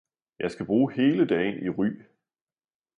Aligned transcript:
Jeg 0.39 0.51
skal 0.51 0.65
bruge 0.65 0.93
hele 0.93 1.27
dagen 1.27 1.65
i 1.65 1.69
Ry 1.69 2.01